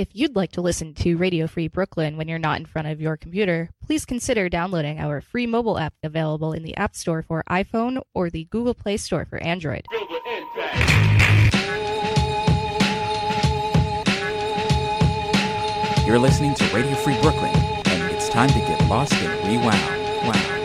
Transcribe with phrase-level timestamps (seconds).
[0.00, 3.02] If you'd like to listen to Radio Free Brooklyn when you're not in front of
[3.02, 7.44] your computer, please consider downloading our free mobile app available in the App Store for
[7.50, 9.84] iPhone or the Google Play Store for Android.
[16.06, 20.26] You're listening to Radio Free Brooklyn, and it's time to get lost and rewound.
[20.26, 20.59] Wow.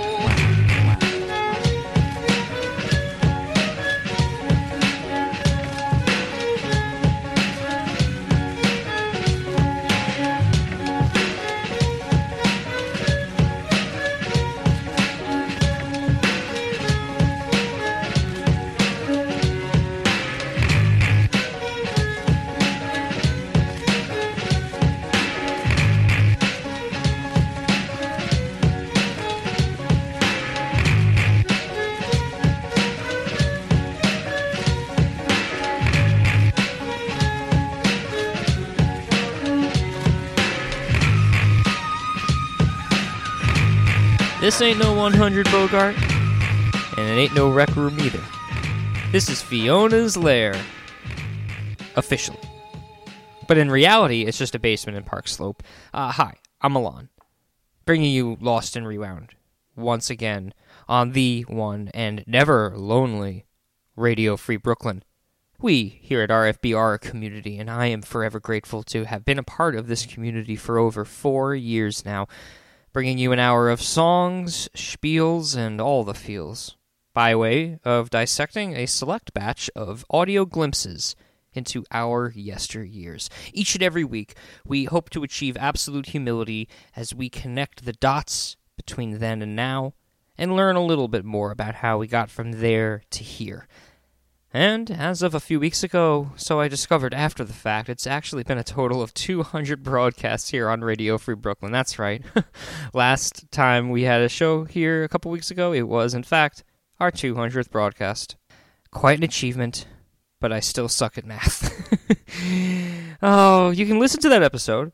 [44.56, 45.98] This ain't no 100 Bogart,
[46.98, 48.23] and it ain't no Rec Room either.
[49.12, 50.56] This is Fiona's Lair.
[51.97, 52.39] Officially.
[53.50, 55.62] But in reality, it's just a basement in Park Slope.
[55.94, 57.09] Uh, hi, I'm Milan,
[57.84, 59.31] bringing you Lost and Rewound
[59.75, 60.53] once again
[60.88, 63.47] on the one and never lonely
[63.97, 65.03] Radio Free Brooklyn.
[65.59, 69.38] We here at RFB are a community, and I am forever grateful to have been
[69.38, 72.30] a part of this community for over four years now
[72.95, 76.77] bringing you an hour of songs, spiels, and all the feels,
[77.13, 81.13] by way of dissecting a select batch of audio glimpses
[81.51, 83.27] into our yesteryears.
[83.51, 84.35] Each and every week,
[84.66, 89.93] we hope to achieve absolute humility as we connect the dots between then and now
[90.38, 93.67] and learn a little bit more about how we got from there to here.
[94.56, 98.44] And as of a few weeks ago, so I discovered after the fact, it's actually
[98.44, 101.73] been a total of 200 broadcasts here on Radio Free Brooklyn.
[101.73, 102.23] That's right.
[102.94, 106.64] Last time we had a show here a couple weeks ago, it was, in fact,
[107.02, 108.38] our 200th broadcast.
[108.91, 109.88] Quite an achievement,
[110.40, 111.69] but I still suck at math.
[113.22, 114.94] oh, you can listen to that episode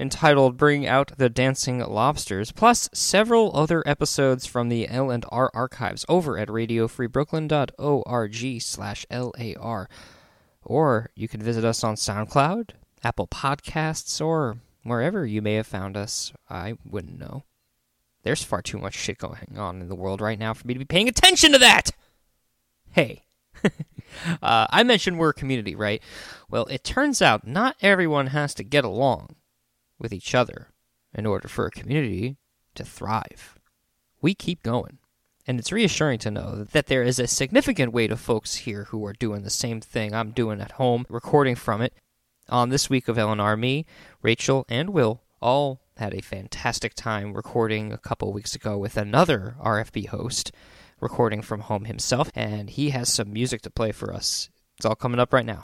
[0.00, 6.38] entitled Bring Out the Dancing Lobsters, plus several other episodes from the L&R archives over
[6.38, 9.88] at radiofreebrooklyn.org slash L-A-R.
[10.62, 12.70] Or you can visit us on SoundCloud,
[13.04, 16.32] Apple Podcasts, or wherever you may have found us.
[16.48, 17.44] I wouldn't know.
[18.22, 20.80] There's far too much shit going on in the world right now for me to
[20.80, 21.90] be paying attention to that!
[22.92, 23.24] Hey.
[24.42, 26.02] uh, I mentioned we're a community, right?
[26.50, 29.36] Well, it turns out not everyone has to get along
[30.00, 30.68] with each other
[31.14, 32.36] in order for a community
[32.74, 33.56] to thrive.
[34.20, 34.98] We keep going.
[35.46, 39.04] And it's reassuring to know that there is a significant weight of folks here who
[39.06, 41.94] are doing the same thing I'm doing at home, recording from it.
[42.48, 43.86] On this week of LNR, me,
[44.22, 49.56] Rachel, and Will all had a fantastic time recording a couple weeks ago with another
[49.62, 50.52] RFB host,
[51.00, 54.50] recording from home himself, and he has some music to play for us.
[54.76, 55.60] It's all coming up right now.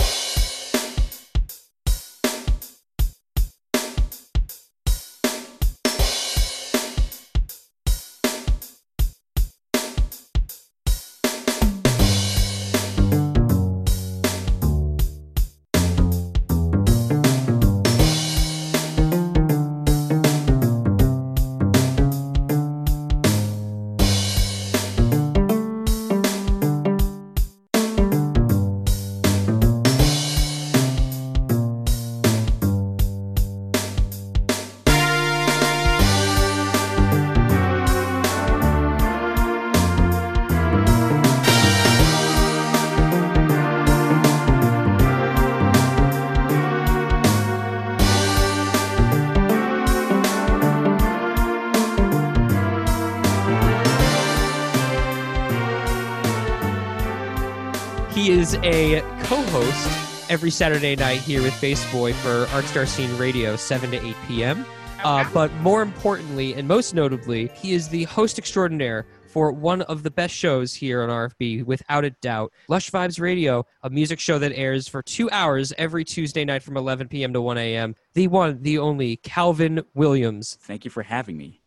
[60.37, 64.67] Every Saturday night here with Baseboy for Artstar Scene Radio, 7 to 8 p.m.
[65.03, 70.03] Uh, but more importantly, and most notably, he is the host extraordinaire for one of
[70.03, 72.53] the best shows here on RFB, without a doubt.
[72.69, 76.77] Lush Vibes Radio, a music show that airs for two hours every Tuesday night from
[76.77, 77.33] 11 p.m.
[77.33, 77.95] to 1 a.m.
[78.13, 80.59] The one, the only, Calvin Williams.
[80.61, 81.61] Thank you for having me.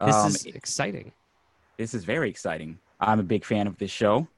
[0.00, 1.10] This Um, is exciting.
[1.76, 2.78] This is very exciting.
[3.00, 4.28] I'm a big fan of this show.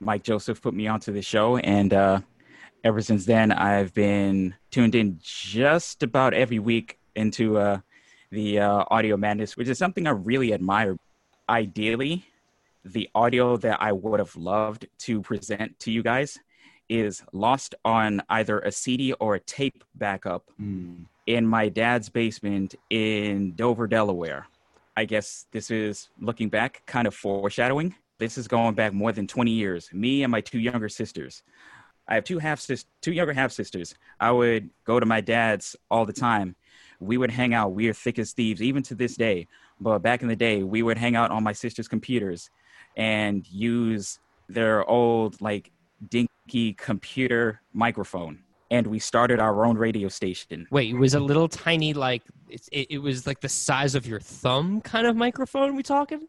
[0.00, 2.20] Mike Joseph put me onto the show, and uh,
[2.84, 7.80] ever since then, I've been tuned in just about every week into uh,
[8.30, 10.96] the uh, audio madness, which is something I really admire.
[11.48, 12.26] Ideally,
[12.84, 16.38] the audio that I would have loved to present to you guys
[16.88, 20.50] is lost on either a CD or a tape backup
[21.26, 24.46] in my dad's basement in Dover, Delaware.
[24.96, 27.94] I guess this is looking back, kind of foreshadowing.
[28.18, 29.90] This is going back more than 20 years.
[29.92, 31.42] Me and my two younger sisters.
[32.08, 32.66] I have two half
[33.00, 33.94] two younger half sisters.
[34.18, 36.56] I would go to my dad's all the time.
[37.00, 37.74] We would hang out.
[37.74, 39.46] We are thick as thieves, even to this day.
[39.80, 42.50] But back in the day, we would hang out on my sister's computers
[42.96, 44.18] and use
[44.48, 45.70] their old like
[46.08, 48.40] dinky computer microphone.
[48.70, 50.66] And we started our own radio station.
[50.70, 54.20] Wait, it was a little tiny, like it, it was like the size of your
[54.20, 55.74] thumb kind of microphone.
[55.76, 56.28] We talking?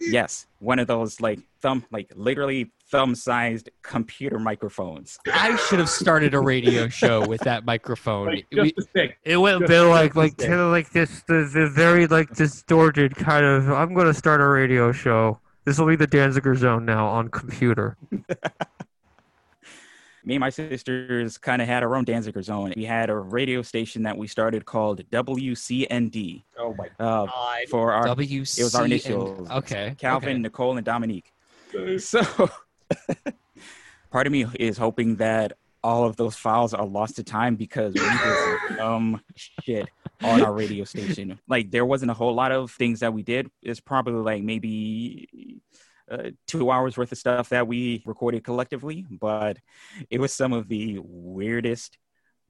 [0.00, 5.18] Yes, one of those like thumb, like literally thumb-sized computer microphones.
[5.32, 8.26] I should have started a radio show with that microphone.
[8.28, 9.18] Like, We- just a stick.
[9.24, 10.48] It went Just- bit just like like stick.
[10.48, 14.46] kind of like this the, the very like distorted kind of I'm gonna start a
[14.46, 15.38] radio show.
[15.64, 17.96] This will be the Danziger zone now on computer.
[20.28, 22.74] Me and my sisters kind of had our own Danziger zone.
[22.76, 27.26] We had a radio station that we started called WCND Oh my uh,
[27.70, 29.48] for our WC it was our and- initials.
[29.48, 29.94] Okay.
[29.96, 30.38] Calvin, okay.
[30.40, 31.32] Nicole, and Dominique.
[31.96, 32.20] So
[34.10, 37.94] part of me is hoping that all of those files are lost to time because
[37.94, 39.88] we did some dumb shit
[40.22, 41.40] on our radio station.
[41.48, 43.50] Like there wasn't a whole lot of things that we did.
[43.62, 45.62] It's probably like maybe
[46.10, 49.58] uh, two hours worth of stuff that we recorded collectively, but
[50.10, 51.98] it was some of the weirdest,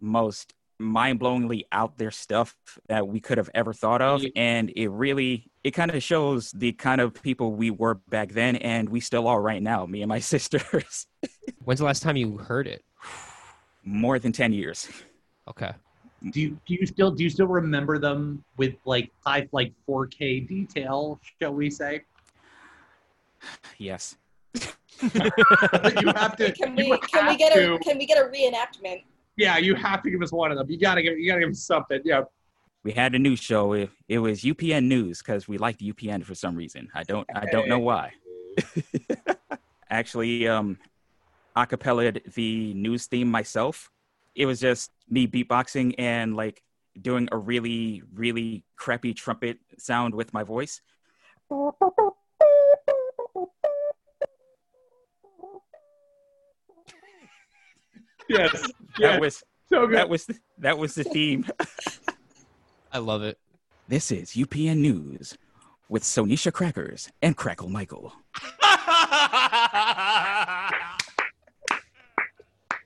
[0.00, 2.56] most mind-blowingly out there stuff
[2.88, 6.70] that we could have ever thought of and it really it kind of shows the
[6.70, 10.08] kind of people we were back then and we still are right now me and
[10.08, 11.08] my sisters
[11.64, 12.84] When's the last time you heard it?
[13.82, 14.88] more than 10 years
[15.48, 15.72] Okay.
[16.30, 20.46] Do you do you still do you still remember them with like high like 4K
[20.46, 22.04] detail, shall we say?
[23.78, 24.16] Yes
[25.00, 26.50] you have to.
[26.60, 29.04] Can we can we get to- a can we get a reenactment?
[29.36, 30.68] Yeah, you have to give us one of them.
[30.68, 32.00] You gotta give you gotta give us something.
[32.04, 32.22] Yeah.
[32.82, 36.34] we had a news show it, it was upn news because we liked upn for
[36.34, 38.12] some reason i don't i don't know why
[39.90, 40.78] actually um
[41.56, 43.90] acapellaed the news theme myself
[44.34, 46.62] it was just me beatboxing and like
[47.02, 50.80] doing a really really crappy trumpet sound with my voice
[58.28, 58.52] Yes.
[58.62, 59.20] that yes.
[59.20, 59.96] was so good.
[59.96, 60.26] that was
[60.58, 61.46] that was the theme
[62.92, 63.38] I love it.
[63.88, 65.36] this is upn news
[65.88, 68.12] with sonisha crackers and crackle michael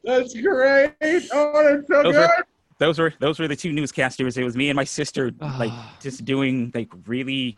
[0.04, 0.92] That's great.
[1.32, 2.14] Oh, that's so Those good.
[2.14, 2.46] were-
[2.78, 4.36] those were those were the two newscasters.
[4.36, 7.56] It was me and my sister, like just doing like really,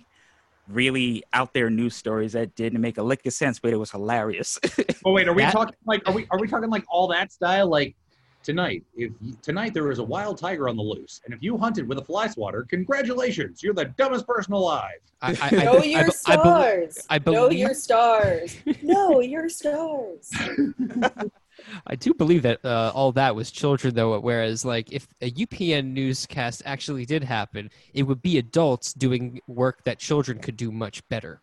[0.69, 3.91] really out there news stories that didn't make a lick of sense, but it was
[3.91, 4.59] hilarious.
[5.05, 7.33] Oh wait, are we That- talking like are we are we talking like all that
[7.33, 7.69] style?
[7.69, 7.95] Like
[8.43, 11.57] tonight, if you, tonight there is a wild tiger on the loose, and if you
[11.59, 14.99] hunted with a fly swatter, congratulations, you're the dumbest person alive.
[15.23, 16.99] I, I, I, know I- your I, bel- stars.
[17.11, 18.57] I know believe- your stars.
[18.83, 20.31] know your stars.
[21.87, 24.19] I do believe that uh, all that was children, though.
[24.19, 29.85] Whereas, like, if a UPN newscast actually did happen, it would be adults doing work
[29.85, 31.41] that children could do much better,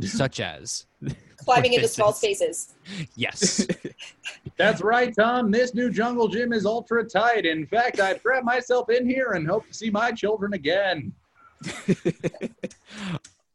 [0.00, 0.86] such as
[1.38, 2.74] Climbing into small spaces.
[3.14, 3.66] yes.
[4.56, 5.50] That's right, Tom.
[5.50, 7.46] This new jungle gym is ultra tight.
[7.46, 11.12] In fact, I've trapped myself in here and hope to see my children again.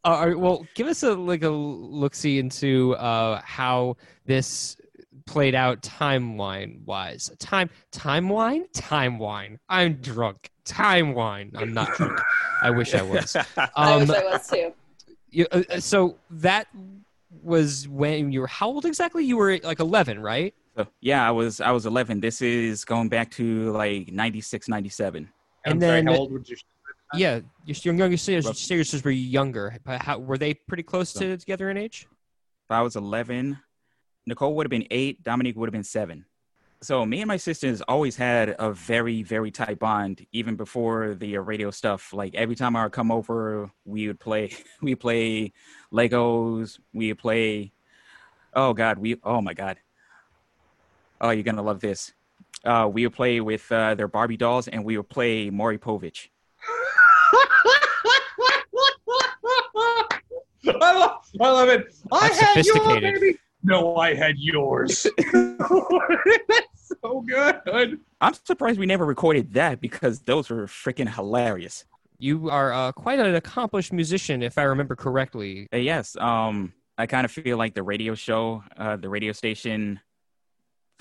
[0.06, 3.96] All right, well, give us a like a look see into uh, how
[4.26, 4.76] this
[5.26, 7.32] played out timeline wise.
[7.40, 9.58] Time timeline timeline.
[9.70, 10.50] I'm drunk.
[10.66, 11.52] Timeline.
[11.56, 12.20] I'm not drunk.
[12.62, 13.36] I wish I was.
[13.58, 14.74] I Um, wish I was too.
[15.30, 16.68] you, uh, uh, so that
[17.42, 19.26] was when you were how old exactly?
[19.26, 20.54] You were like 11, right?
[20.78, 22.20] so, yeah, I was I was 11.
[22.20, 25.30] This is going back to like 96, 97.
[25.66, 26.56] And I'm sorry, then- how old would you?
[27.16, 28.58] Yeah, your, your younger sisters, Rough.
[28.58, 29.78] sisters were younger.
[29.84, 32.08] But how were they pretty close to together in age?
[32.66, 33.60] If I was 11,
[34.26, 36.26] Nicole would have been eight, Dominique would have been seven.
[36.82, 41.38] So me and my sisters always had a very, very tight bond, even before the
[41.38, 42.12] radio stuff.
[42.12, 44.52] Like every time I would come over, we would play,
[44.82, 45.54] we play
[45.94, 47.72] Legos, we would play,
[48.54, 49.78] oh God, we, oh my God.
[51.22, 52.12] Oh, you're gonna love this.
[52.66, 56.28] Uh, we would play with uh, their Barbie dolls, and we would play Maury Povich.
[60.68, 61.94] I love, I love it.
[62.12, 63.22] I That's had yours, sophisticated.
[63.22, 63.40] baby.
[63.64, 65.08] No, I had yours.
[65.34, 68.00] That's so good.
[68.20, 71.86] I'm surprised we never recorded that because those were freaking hilarious.
[72.20, 75.68] You are uh, quite an accomplished musician, if I remember correctly.
[75.74, 80.00] Uh, yes, um, I kind of feel like the radio show, uh, the radio station,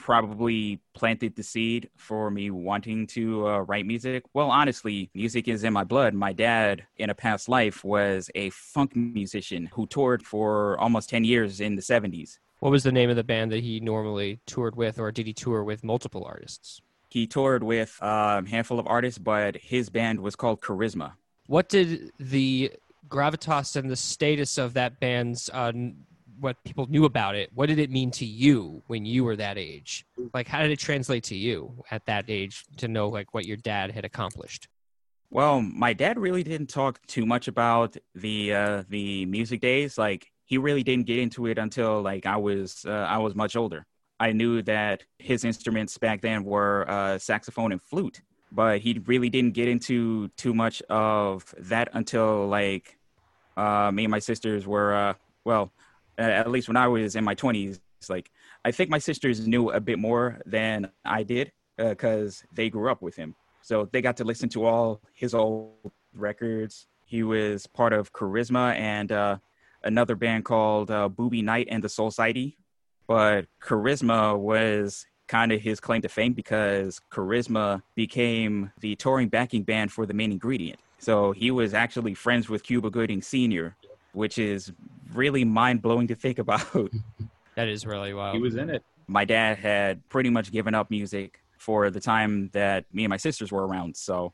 [0.02, 4.24] probably planted the seed for me wanting to uh, write music.
[4.34, 6.12] Well, honestly, music is in my blood.
[6.12, 11.22] My dad, in a past life, was a funk musician who toured for almost 10
[11.22, 12.38] years in the 70s.
[12.62, 15.32] What was the name of the band that he normally toured with, or did he
[15.32, 16.80] tour with multiple artists?
[17.08, 21.14] He toured with a handful of artists, but his band was called Charisma.
[21.48, 22.70] What did the
[23.08, 25.72] gravitas and the status of that band's uh,
[26.38, 27.50] what people knew about it?
[27.52, 30.06] What did it mean to you when you were that age?
[30.32, 33.56] Like, how did it translate to you at that age to know like what your
[33.56, 34.68] dad had accomplished?
[35.30, 39.98] Well, my dad really didn't talk too much about the uh, the music days.
[39.98, 43.56] Like he really didn't get into it until like I was uh, I was much
[43.56, 43.86] older.
[44.20, 48.20] I knew that his instruments back then were uh, saxophone and flute,
[48.52, 52.98] but he really didn't get into too much of that until like
[53.56, 55.72] uh, me and my sisters were uh, well,
[56.18, 57.80] uh, at least when I was in my twenties.
[58.08, 58.30] Like
[58.64, 63.00] I think my sisters knew a bit more than I did because they grew up
[63.00, 63.34] with him.
[63.62, 66.88] So they got to listen to all his old records.
[67.06, 69.38] He was part of Charisma and uh,
[69.84, 72.56] another band called uh, Booby Knight and the Soul Society.
[73.06, 79.62] But Charisma was kind of his claim to fame because Charisma became the touring backing
[79.62, 80.78] band for the main ingredient.
[80.98, 83.74] So he was actually friends with Cuba Gooding Sr.,
[84.12, 84.72] which is
[85.12, 86.66] really mind blowing to think about.
[87.54, 88.36] That is really wild.
[88.36, 88.82] He was in it.
[89.08, 93.16] my dad had pretty much given up music for the time that me and my
[93.16, 93.96] sisters were around.
[93.96, 94.32] So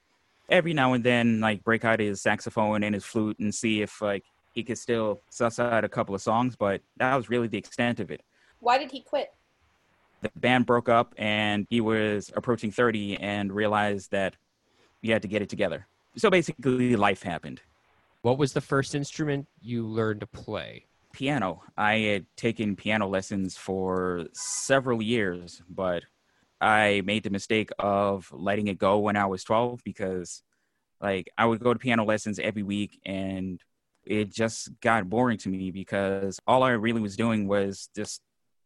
[0.49, 4.01] every now and then, like break out his saxophone and his flute and see if
[4.01, 4.25] like
[4.55, 6.57] he could still suss out a couple of songs.
[6.57, 8.23] But that was really the extent of it.
[8.61, 9.33] Why did he quit?
[10.21, 14.37] The band broke up and he was approaching 30 and realized that
[15.01, 15.87] he had to get it together.
[16.17, 17.61] So basically, life happened.
[18.23, 20.89] What was the first instrument you learned to play?
[21.19, 21.63] piano.
[21.77, 26.05] I had taken piano lessons for several years, but
[26.61, 30.43] I made the mistake of letting it go when I was 12 because
[31.01, 33.61] like I would go to piano lessons every week and
[34.09, 38.23] it just got boring to me because all I really was doing was just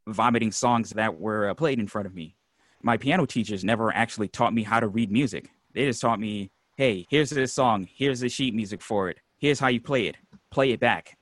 [0.07, 2.37] vomiting songs that were uh, played in front of me.
[2.83, 5.51] My piano teachers never actually taught me how to read music.
[5.75, 7.89] They just taught me, "Hey, here's this song.
[7.93, 9.19] Here's the sheet music for it.
[9.39, 10.17] Here's how you play it.
[10.51, 11.17] Play it back."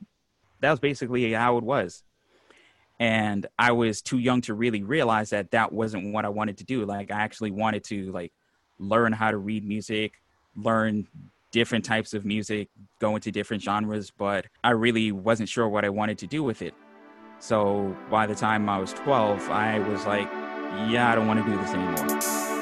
[0.60, 2.02] that was basically how it was
[2.98, 6.64] and i was too young to really realize that that wasn't what i wanted to
[6.64, 8.32] do like i actually wanted to like
[8.78, 10.12] learn how to read music
[10.54, 11.06] learn
[11.50, 12.68] different types of music
[13.00, 16.62] go into different genres but i really wasn't sure what i wanted to do with
[16.62, 16.74] it.
[17.38, 20.28] So by the time i was 12 i was like
[20.90, 22.59] yeah i don't want to do this anymore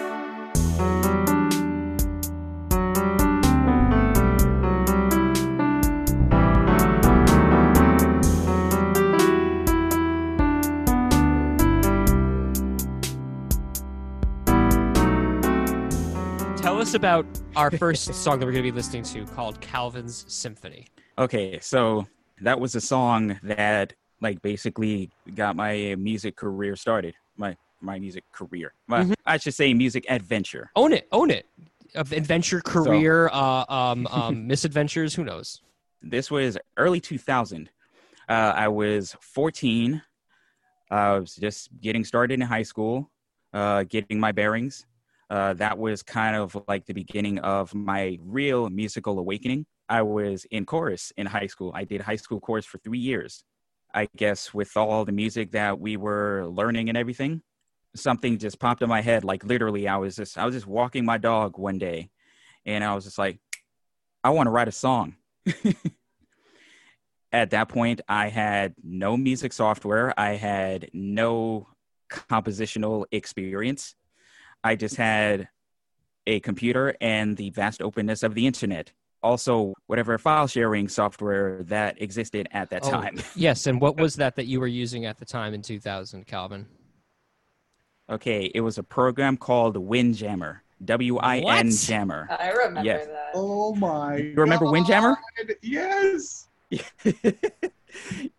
[16.88, 20.86] us about our first song that we're going to be listening to called Calvin's Symphony.
[21.18, 22.06] Okay, so
[22.40, 23.92] that was a song that
[24.22, 27.14] like basically got my music career started.
[27.36, 28.72] My my music career.
[28.86, 29.14] My, Mhm.
[29.26, 30.70] I should say music adventure.
[30.76, 31.46] Own it, own it.
[31.94, 35.60] Adventure, career, uh, um, um, misadventures, who knows?
[36.02, 37.68] This was early 2000.
[38.28, 40.02] Uh, I was 14.
[40.90, 43.10] I was just getting started in high school,
[43.52, 44.86] uh, getting my bearings.
[45.30, 49.66] Uh, that was kind of like the beginning of my real musical awakening.
[49.88, 51.72] I was in chorus in high school.
[51.74, 53.44] I did high school chorus for three years.
[53.94, 57.42] I guess with all the music that we were learning and everything,
[57.96, 59.24] something just popped in my head.
[59.24, 62.10] Like literally, I was just I was just walking my dog one day,
[62.66, 63.38] and I was just like,
[64.22, 65.16] I want to write a song.
[67.32, 70.18] At that point, I had no music software.
[70.18, 71.68] I had no
[72.10, 73.94] compositional experience.
[74.64, 75.48] I just had
[76.26, 78.92] a computer and the vast openness of the internet.
[79.22, 82.90] Also, whatever file sharing software that existed at that Oh.
[82.90, 83.18] time.
[83.34, 86.66] Yes, and what was that that you were using at the time in 2000, Calvin?
[88.10, 90.62] Okay, it was a program called Windjammer.
[90.84, 91.66] W I N What?
[91.66, 92.28] Jammer.
[92.30, 93.06] I remember Yes.
[93.08, 93.30] that.
[93.34, 94.16] Oh my!
[94.16, 95.16] You remember Windjammer?
[95.60, 96.46] Yes.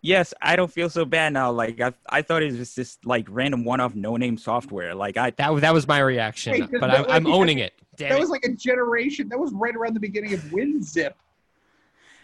[0.02, 1.50] yes, I don't feel so bad now.
[1.50, 4.94] Like I, I thought it was just like random one-off no-name software.
[4.94, 7.72] Like I, That that was my reaction, Wait, but I'm, I'm that- owning it.
[7.96, 8.20] Damn That it.
[8.20, 9.28] was like a generation.
[9.28, 11.12] That was right around the beginning of WinZip.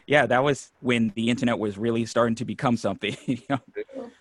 [0.07, 3.17] yeah, that was when the internet was really starting to become something.
[3.27, 3.59] you know?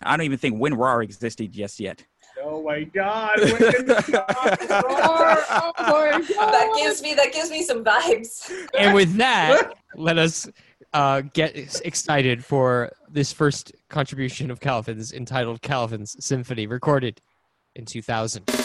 [0.02, 2.04] I don't even think WinRAR existed just yet.
[2.44, 3.40] Oh my God!
[3.40, 4.26] When did it stop?
[4.30, 6.52] oh my God!
[6.52, 8.52] That gives me that gives me some vibes.
[8.78, 10.50] and with that, let us
[10.94, 11.56] uh, get
[11.86, 17.22] excited for this first contribution of Calvin's entitled Calvin's Symphony, recorded
[17.76, 18.65] in 2000.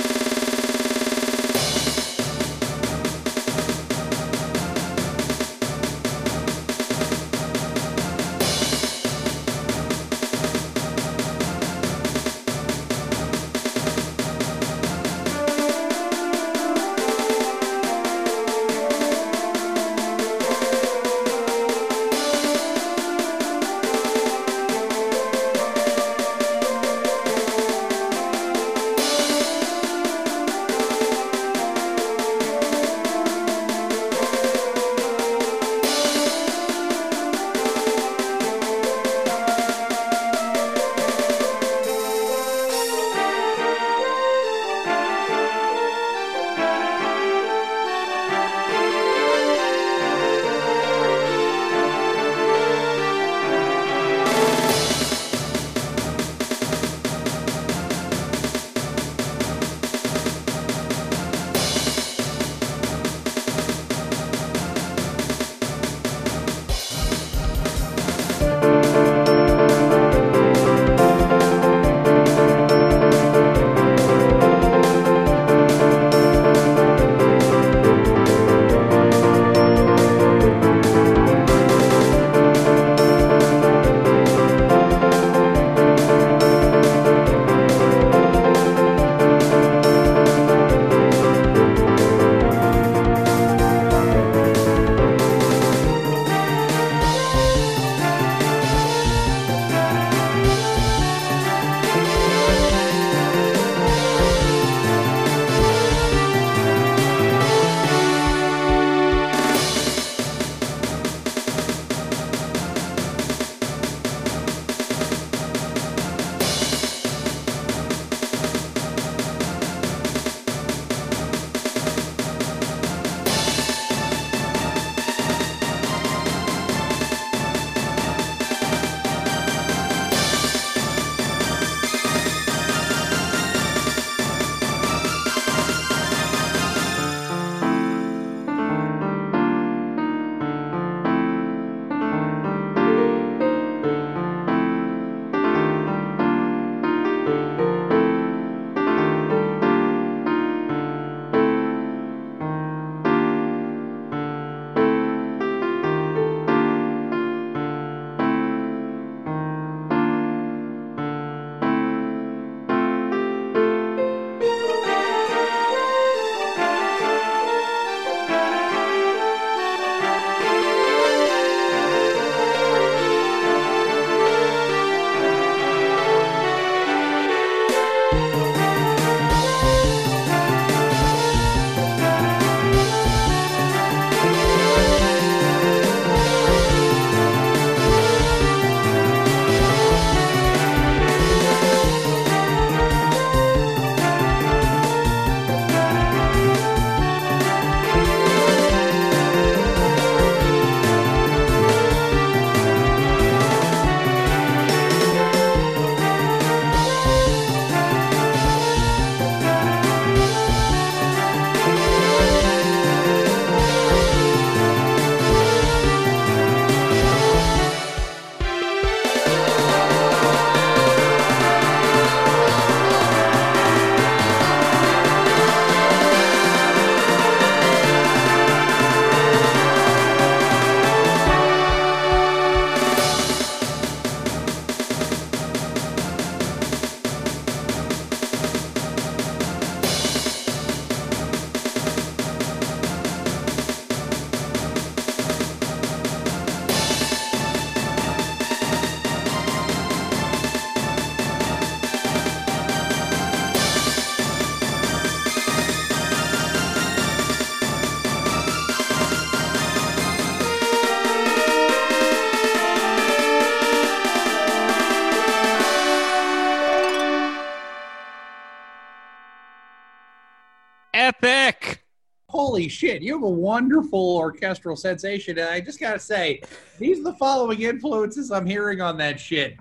[272.81, 275.39] Shit, you have a wonderful orchestral sensation.
[275.39, 276.41] And I just gotta say,
[276.79, 279.59] these are the following influences I'm hearing on that shit.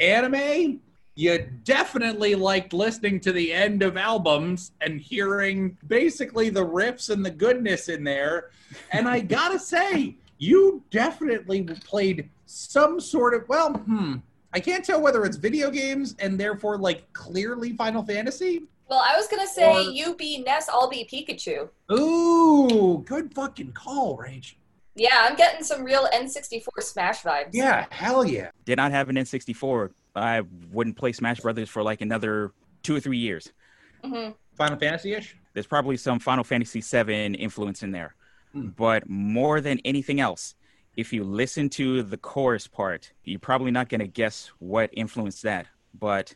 [0.00, 0.80] Anime,
[1.14, 7.22] you definitely liked listening to the end of albums and hearing basically the riffs and
[7.22, 8.50] the goodness in there.
[8.90, 14.16] And I gotta say, you definitely played some sort of well, hmm.
[14.54, 18.62] I can't tell whether it's video games and therefore like clearly Final Fantasy.
[18.92, 21.70] Well, I was gonna say you be Ness, I'll be Pikachu.
[21.90, 24.52] Ooh, good fucking call, Rach.
[24.94, 27.48] Yeah, I'm getting some real N64 Smash vibes.
[27.52, 28.50] Yeah, hell yeah.
[28.66, 29.92] Did not have an N64.
[30.14, 32.52] I wouldn't play Smash Brothers for like another
[32.82, 33.50] two or three years.
[34.04, 35.38] hmm Final Fantasy ish?
[35.54, 38.14] There's probably some Final Fantasy VII influence in there.
[38.52, 38.68] Hmm.
[38.76, 40.54] But more than anything else,
[40.98, 45.44] if you listen to the chorus part, you're probably not going to guess what influenced
[45.44, 45.68] that.
[45.98, 46.34] But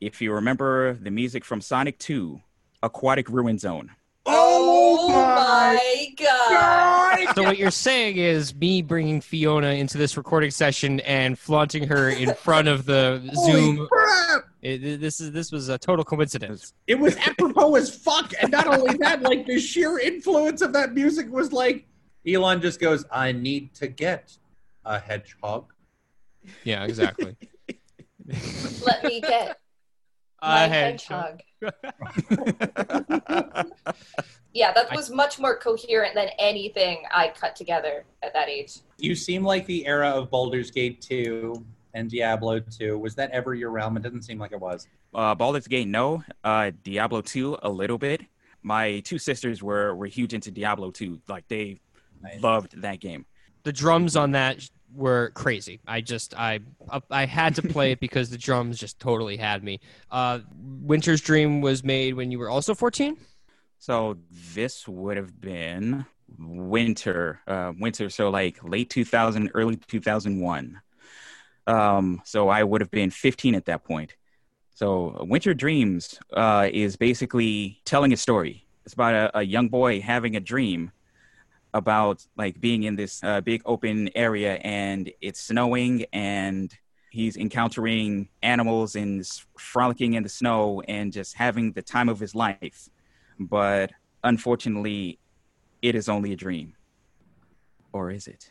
[0.00, 2.40] if you remember the music from Sonic 2,
[2.82, 3.90] Aquatic Ruin Zone.
[4.28, 7.34] Oh, oh my god.
[7.34, 12.10] So what you're saying is me bringing Fiona into this recording session and flaunting her
[12.10, 13.88] in front of the Zoom.
[14.62, 16.72] It, this is this was a total coincidence.
[16.88, 18.32] It was apropos as fuck.
[18.40, 21.86] And not only that, like the sheer influence of that music was like
[22.26, 24.36] Elon just goes, I need to get
[24.84, 25.72] a hedgehog.
[26.64, 27.36] Yeah, exactly.
[28.84, 29.58] Let me get
[30.42, 31.40] my A hedgehog.
[31.62, 31.72] hedgehog.
[34.52, 38.78] Yeah, that was much more coherent than anything I cut together at that age.
[38.96, 42.98] You seem like the era of Baldur's Gate 2 and Diablo 2.
[42.98, 43.98] Was that ever your realm?
[43.98, 44.88] It doesn't seem like it was.
[45.14, 46.22] Uh, Baldur's Gate, no.
[46.42, 48.22] Uh, Diablo 2, a little bit.
[48.62, 51.20] My two sisters were, were huge into Diablo 2.
[51.28, 51.78] Like, they
[52.22, 52.42] Nice.
[52.42, 53.26] loved that game.
[53.64, 55.80] The drums on that were crazy.
[55.86, 56.60] I just I
[57.10, 59.80] I had to play it because the drums just totally had me.
[60.10, 63.16] Uh, Winter's Dream was made when you were also 14.
[63.78, 64.16] So
[64.54, 66.06] this would have been
[66.38, 68.08] winter, uh, winter.
[68.10, 70.80] So like late 2000, early 2001.
[71.66, 74.14] Um, so I would have been 15 at that point.
[74.74, 78.66] So Winter Dreams uh, is basically telling a story.
[78.84, 80.92] It's about a, a young boy having a dream
[81.76, 86.74] about like being in this uh, big open area and it's snowing and
[87.10, 89.24] he's encountering animals and
[89.56, 92.88] frolicking in the snow and just having the time of his life
[93.38, 93.92] but
[94.24, 95.18] unfortunately,
[95.82, 96.74] it is only a dream.
[97.92, 98.50] Or is it?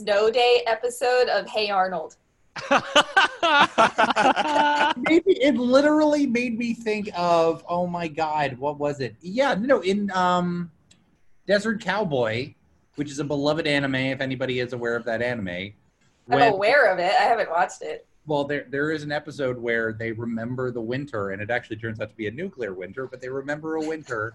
[0.00, 2.16] Snow day episode of Hey Arnold.
[4.96, 9.14] Maybe it literally made me think of oh my god, what was it?
[9.20, 10.70] Yeah, no, in um,
[11.46, 12.54] Desert Cowboy,
[12.94, 13.94] which is a beloved anime.
[13.96, 15.74] If anybody is aware of that anime,
[16.30, 17.12] I'm aware of it.
[17.20, 18.06] I haven't watched it.
[18.26, 22.00] well, there there is an episode where they remember the winter, and it actually turns
[22.00, 24.32] out to be a nuclear winter, but they remember a winter,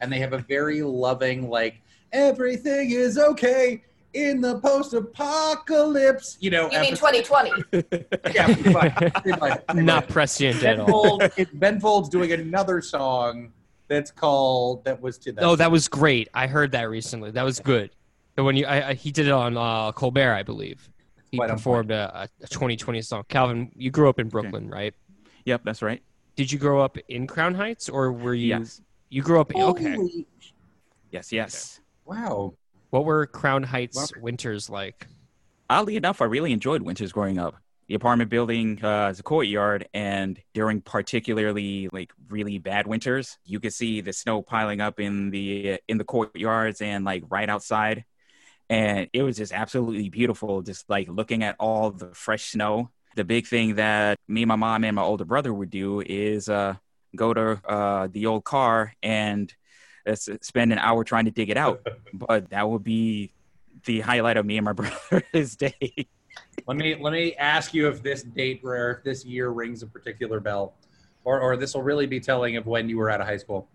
[0.00, 1.80] and they have a very loving like
[2.12, 3.82] everything is okay
[4.14, 6.36] in the post-apocalypse.
[6.40, 7.50] You know, You mean 2020?
[8.34, 10.08] Yeah, pretty much, pretty much, pretty Not much.
[10.08, 11.18] prescient Ben at all.
[11.18, 13.52] Fold, it, ben Fold's doing another song
[13.88, 15.44] that's called that was to that.
[15.44, 16.28] Oh, that was great.
[16.34, 17.30] I heard that recently.
[17.30, 17.90] That was good.
[18.36, 20.88] The one you, I, I, he did it on uh, Colbert, I believe.
[21.30, 23.24] He Quite performed a, a 2020 song.
[23.28, 24.94] Calvin, you grew up in Brooklyn, right?
[25.44, 26.02] Yep, that's right.
[26.36, 28.48] Did you grow up in Crown Heights, or were you?
[28.48, 29.54] Yes, You grew up.
[29.54, 29.94] Okay.
[29.94, 30.26] Holy-
[31.10, 31.80] yes, yes.
[32.04, 32.54] Wow.
[32.90, 35.06] What were Crown Heights Well- winters like?
[35.70, 37.56] Oddly enough, I really enjoyed winters growing up.
[37.88, 43.60] The apartment building uh, is a courtyard, and during particularly like really bad winters, you
[43.60, 48.04] could see the snow piling up in the in the courtyards and like right outside,
[48.68, 50.60] and it was just absolutely beautiful.
[50.60, 52.90] Just like looking at all the fresh snow.
[53.16, 56.74] The big thing that me, my mom, and my older brother would do is uh,
[57.16, 59.52] go to uh, the old car and
[60.16, 61.86] spend an hour trying to dig it out.
[62.12, 63.32] but that would be
[63.84, 64.72] the highlight of me and my
[65.10, 66.08] brother's day.
[66.66, 69.86] Let me let me ask you if this date or if this year rings a
[69.86, 70.74] particular bell,
[71.24, 73.68] or or this will really be telling of when you were out of high school.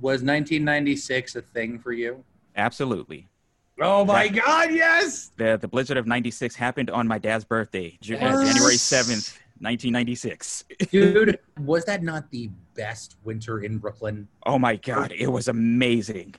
[0.00, 2.24] Was 1996 a thing for you?
[2.56, 3.28] Absolutely.
[3.80, 4.72] Oh my God!
[4.72, 5.30] Yes.
[5.36, 8.20] The the blizzard of 96 happened on my dad's birthday, uh, Yes.
[8.20, 10.64] January 7th, 1996.
[10.90, 14.28] Dude, was that not the best winter in Brooklyn?
[14.46, 16.34] Oh my god, it was amazing.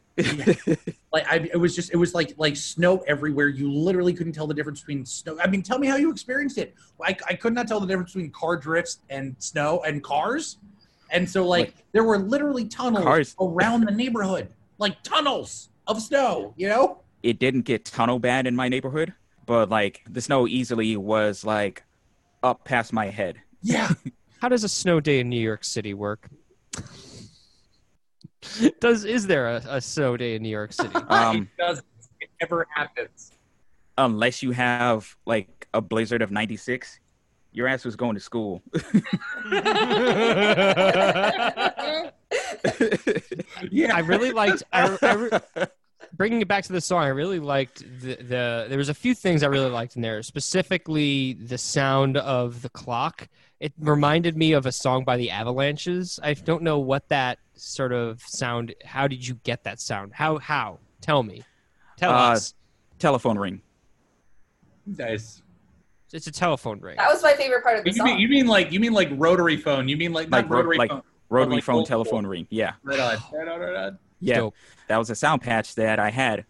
[1.14, 3.48] Like I, it was just, it was like like snow everywhere.
[3.48, 5.38] You literally couldn't tell the difference between snow.
[5.42, 6.76] I mean, tell me how you experienced it.
[7.02, 10.58] I, I could not tell the difference between car drifts and snow and cars.
[11.12, 16.02] And so, like, Like, there were literally tunnels cars- around the neighborhood, like tunnels of
[16.02, 16.54] snow.
[16.58, 17.00] You know?
[17.24, 19.14] it didn't get tunnel bad in my neighborhood,
[19.48, 21.84] but like the snow easily was like
[22.44, 23.42] up past my head.
[23.64, 23.90] Yeah.
[24.42, 26.30] How does a snow day in New York City work?
[28.80, 30.92] Does is there a, a snow day in New York City?
[31.10, 31.82] Um, it does.
[32.22, 33.32] It never happens.
[33.98, 37.00] unless you have like a blizzard of 96,
[37.54, 38.62] your ass was going to school.
[43.72, 43.92] Yeah.
[43.96, 44.64] I really liked.
[44.72, 45.30] I, I re-
[46.14, 48.66] bringing it back to the song, I really liked the, the.
[48.70, 52.70] There was a few things I really liked in there, specifically the sound of the
[52.70, 53.28] clock.
[53.60, 56.20] It reminded me of a song by the Avalanches.
[56.22, 58.74] I don't know what that sort of sound.
[58.84, 60.14] How did you get that sound?
[60.14, 60.38] How?
[60.40, 60.80] How?
[61.02, 61.44] Tell me.
[61.98, 62.54] Tell Uh, us.
[63.00, 63.62] Telephone ring.
[64.86, 65.42] Nice.
[66.14, 66.96] It's a telephone ring.
[66.98, 68.20] That was my favorite part of the You mean, song.
[68.20, 69.88] you mean like you mean like rotary phone?
[69.90, 71.02] You mean like not Like ro- rotary like- phone?
[71.30, 72.46] Rotary like phone old telephone ring.
[72.52, 72.74] Yeah.
[72.84, 73.18] Right on.
[73.34, 73.60] Right on.
[73.60, 74.00] Right on.
[74.20, 74.36] Yeah.
[74.38, 74.56] Dope.
[74.88, 76.46] that was a sound patch that I had.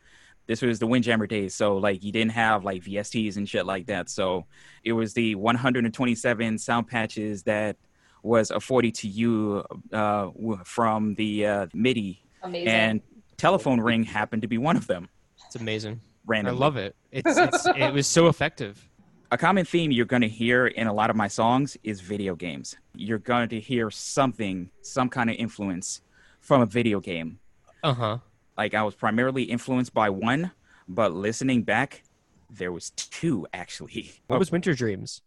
[0.47, 3.87] This was the Windjammer days, so like you didn't have like VSTs and shit like
[3.87, 4.09] that.
[4.09, 4.45] So
[4.83, 7.77] it was the 127 sound patches that
[8.21, 10.29] was afforded to you uh,
[10.63, 12.67] from the uh, MIDI, Amazing.
[12.67, 13.01] and
[13.37, 15.09] telephone ring happened to be one of them.
[15.47, 15.99] It's amazing.
[16.47, 16.95] I love it.
[17.11, 18.87] It's, it's it was so effective.
[19.31, 22.35] a common theme you're going to hear in a lot of my songs is video
[22.35, 22.75] games.
[22.95, 26.01] You're going to hear something, some kind of influence
[26.41, 27.39] from a video game.
[27.85, 28.17] Uh huh.
[28.57, 30.51] like I was primarily influenced by one,
[30.87, 32.03] but listening back,
[32.49, 34.11] there was two actually.
[34.27, 35.21] What was Winter Dreams?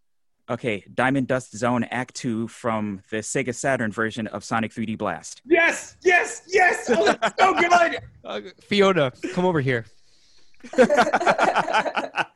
[0.51, 5.42] Okay, Diamond Dust Zone Act Two from the Sega Saturn version of Sonic 3D Blast.
[5.47, 5.97] Yes.
[6.03, 6.42] Yes.
[6.49, 6.90] Yes.
[6.90, 7.99] Oh, that's so good.
[8.25, 9.85] Uh, Fiona, come over here.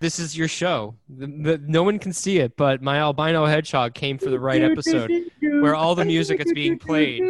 [0.00, 0.96] This is your show.
[1.08, 4.60] The, the, no one can see it, but my albino hedgehog came for the right
[4.60, 7.22] episode, where all the music that's being played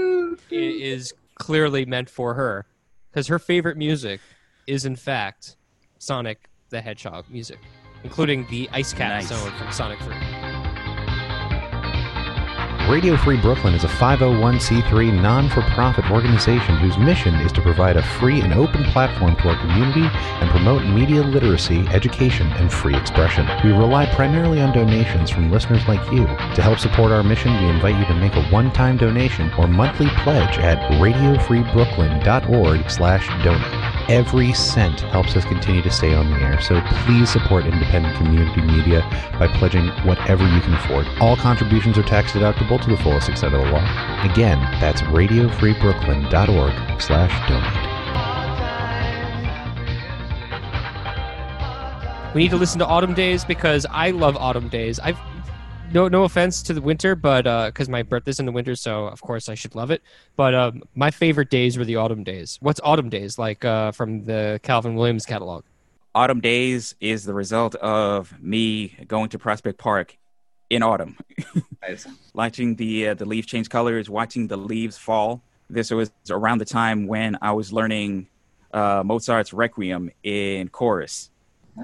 [0.51, 1.13] is
[1.43, 2.65] clearly meant for her,
[3.11, 4.21] because her favorite music
[4.69, 5.57] is in fact
[5.99, 7.59] Sonic the Hedgehog music,
[8.05, 9.29] including the IceCap Nice.
[9.29, 10.42] Zone from Sonic 3.
[12.93, 17.97] Radio Free Brooklyn is a 501c3 non for profit organization whose mission is to provide
[17.97, 22.95] a free and open platform to our community and promote media literacy, education, and free
[22.95, 23.49] expression.
[23.65, 26.27] We rely primarily on donations from listeners like you.
[26.27, 29.67] To help support our mission, we invite you to make a one time donation or
[29.67, 33.82] monthly pledge at radiofreebrooklyn.org slash donate.
[34.09, 38.61] Every cent helps us continue to stay on the air, so please support independent community
[38.61, 39.01] media
[39.39, 41.07] by pledging whatever you can afford.
[41.21, 43.83] All contributions are tax deductible to the fullest extent of the law.
[44.25, 47.93] Again, that's radiofreebrooklyn.org slash donate.
[52.35, 54.99] We need to listen to Autumn Days because I love Autumn Days.
[54.99, 55.19] I've
[55.93, 59.21] no no offense to the winter, but because my birthday's in the winter, so of
[59.21, 60.03] course I should love it.
[60.37, 62.59] But um, my favorite days were the Autumn Days.
[62.61, 65.65] What's Autumn Days like uh, from the Calvin Williams catalog?
[66.15, 70.17] Autumn Days is the result of me going to Prospect Park
[70.71, 71.17] in autumn,
[71.83, 72.07] Nice.
[72.35, 75.43] watching the uh, the leaves change colors, watching the leaves fall.
[75.69, 78.29] This was around the time when I was learning
[78.73, 81.31] uh, Mozart's Requiem in chorus,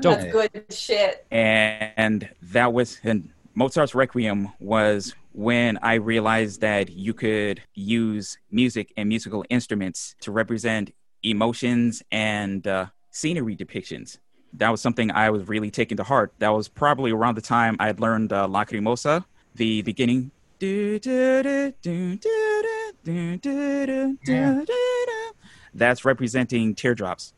[0.00, 0.18] Dope.
[0.20, 1.26] That's good shit.
[1.30, 8.92] and that was and Mozart's Requiem was when I realized that you could use music
[8.96, 10.92] and musical instruments to represent
[11.24, 14.18] emotions and uh, scenery depictions.
[14.52, 16.32] That was something I was really taking to heart.
[16.38, 19.24] That was probably around the time I had learned uh, Lacrimosa,
[19.56, 20.30] the beginning.
[24.24, 24.62] Yeah.
[25.74, 27.34] That's representing teardrops.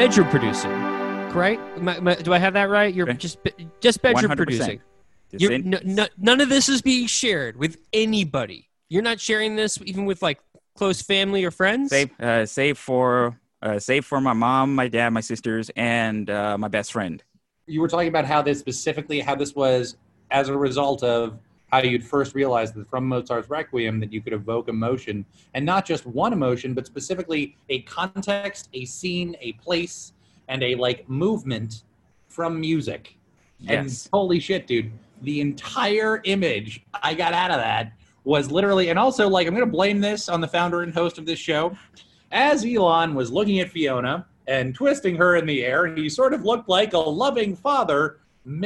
[0.00, 0.70] Bedroom producing,
[1.34, 1.60] right?
[1.76, 2.94] Am I- am I- do I have that right?
[2.94, 3.18] You're Okay.
[3.18, 3.36] just
[3.80, 4.36] just bedroom 100%.
[4.36, 4.80] producing.
[5.32, 8.70] You're, n- n- none of this is being shared with anybody.
[8.88, 10.40] You're not sharing this even with like
[10.74, 11.90] close family or friends.
[11.90, 16.56] save uh, save for uh, save for my mom, my dad, my sisters, and uh,
[16.56, 17.22] my best friend.
[17.66, 19.98] You were talking about how this specifically, how this was
[20.30, 21.38] as a result of
[21.70, 25.86] how you'd first realize that from Mozart's Requiem that you could evoke emotion, and not
[25.86, 30.12] just one emotion, but specifically a context, a scene, a place,
[30.48, 31.84] and a like movement
[32.28, 33.16] from music.
[33.68, 34.08] And Yes.
[34.12, 34.90] holy shit, dude,
[35.22, 37.92] the entire image I got out of that
[38.24, 41.26] was literally, and also like I'm gonna blame this on the founder and host of
[41.26, 41.76] this show.
[42.32, 46.44] As Elon was looking at Fiona and twisting her in the air, he sort of
[46.44, 48.19] looked like a loving father,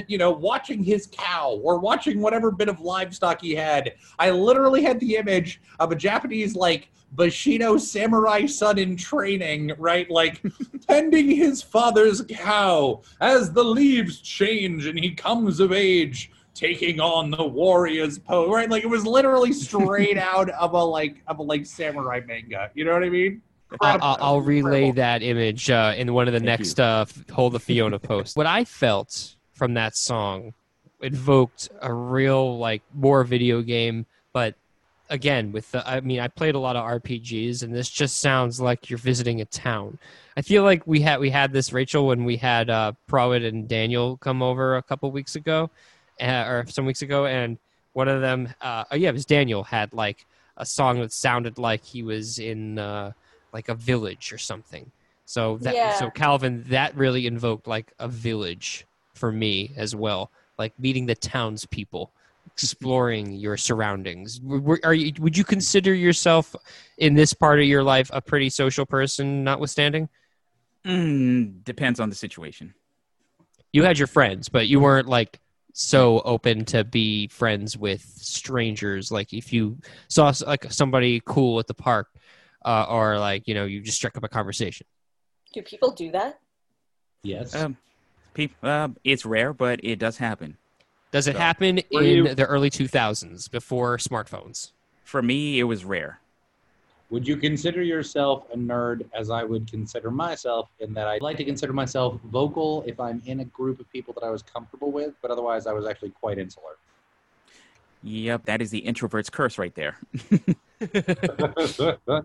[0.06, 3.94] you know, watching his cow or watching whatever bit of livestock he had.
[4.18, 10.08] I literally had the image of a Japanese like Bushido samurai son in training, right?
[10.10, 10.42] Like
[10.88, 17.30] tending his father's cow as the leaves change and he comes of age, taking on
[17.30, 18.70] the warrior's pose, right?
[18.70, 22.70] Like it was literally straight out of a like of a like samurai manga.
[22.74, 23.42] You know what I mean?
[23.80, 27.54] I'll, I'll, I'll relay that image uh, in one of the Thank next uh, Hold
[27.54, 28.36] the Fiona posts.
[28.36, 30.54] What I felt from that song
[31.00, 34.54] evoked a real like more video game, but
[35.10, 38.60] again with the I mean I played a lot of RPGs and this just sounds
[38.60, 39.98] like you're visiting a town.
[40.36, 44.16] I feel like we had we had this Rachel when we had uh, and Daniel
[44.16, 45.70] come over a couple weeks ago,
[46.20, 47.58] uh, or some weeks ago, and
[47.92, 50.26] one of them, uh, oh yeah, it was Daniel had like
[50.56, 52.78] a song that sounded like he was in.
[52.78, 53.12] Uh,
[53.54, 54.90] like a village or something.
[55.24, 55.98] So that Yeah.
[55.98, 61.14] so Calvin that really invoked like a village for me as well, like meeting the
[61.14, 62.12] townspeople,
[62.52, 64.38] exploring your surroundings.
[64.38, 66.54] W- w- Are you, would you consider yourself
[66.98, 70.08] in this part of your life a pretty social person, notwithstanding?
[70.84, 72.74] Mm, depends on the situation.
[73.72, 75.40] You had your friends, but you weren't like
[75.72, 79.10] so open to be friends with strangers.
[79.10, 82.08] Like if you saw like somebody cool at the park,
[82.64, 84.86] uh, or like you know you just struck up a conversation.
[85.52, 86.38] Do people do that?
[87.22, 87.54] Yes.
[87.54, 87.76] Um,
[88.34, 90.56] peop uh, it's rare, but it does happen.
[91.12, 94.72] Does it So, happen in you- the early 2000s before smartphones?
[95.04, 96.18] For me, it was rare.
[97.10, 101.36] Would you consider yourself a nerd as I would consider myself in that I'd like
[101.36, 104.90] to consider myself vocal if I'm in a group of people that I was comfortable
[104.90, 106.76] with, but otherwise I was actually quite insular.
[108.02, 109.98] Yep, that is the introvert's curse right there.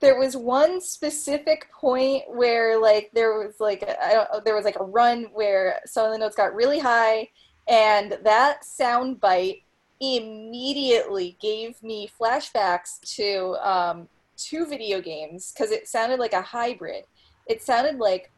[0.00, 4.84] there was one specific point where like there was like don't, there was like a
[4.84, 7.28] run where some of the notes got really high
[7.68, 9.62] and that sound bite
[10.00, 17.04] immediately gave me flashbacks to um, two video games because it sounded like a hybrid.
[17.46, 18.30] It sounded like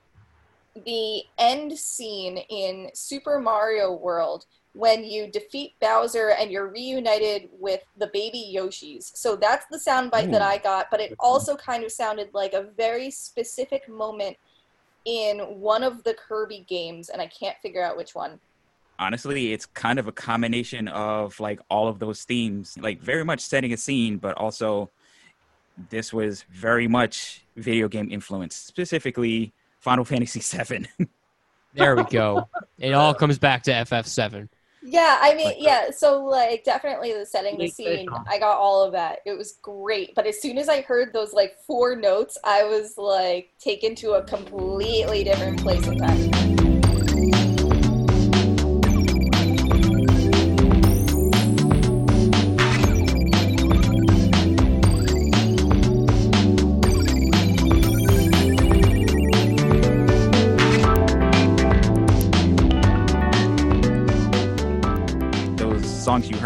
[0.85, 7.83] the end scene in super mario world when you defeat Bowser and you're reunited with
[7.99, 9.15] the baby Yoshis.
[9.15, 12.63] So that's the soundbite that I got, but it also kind of sounded like a
[12.77, 14.37] very specific moment
[15.05, 18.39] in one of the Kirby games, and I can't figure out which one.
[18.99, 23.41] Honestly, it's kind of a combination of like all of those themes, like very much
[23.41, 24.91] setting a scene, but also
[25.91, 30.87] this was very much video game influence, specifically Final Fantasy VII.
[31.75, 32.49] There we go.
[32.79, 34.49] it all comes back to FF7.
[34.93, 38.83] Yeah, I mean, Like- yeah, so like definitely the setting, the scene i got all
[38.83, 39.21] of that.
[39.25, 40.15] It was great.
[40.15, 44.13] But as soon as I heard those like four notes, I was like taken to
[44.13, 46.52] a completely different place and time.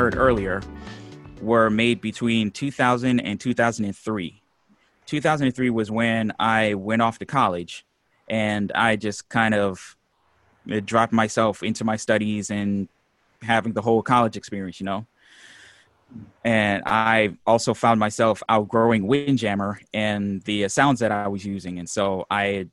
[0.06, 0.62] Heard earlier
[1.40, 4.40] were made between 2000 and 2003.
[5.06, 7.84] 2003 was when I went off to college
[8.28, 9.96] and I just kind of
[10.70, 12.88] uh, dropped myself into my studies and
[13.42, 15.06] having the whole college experience, you know.
[16.44, 21.80] And I also found myself outgrowing Windjammer and the uh, sounds that I was using.
[21.80, 22.68] And so I